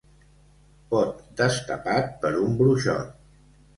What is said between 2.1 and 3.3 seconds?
per un bruixot.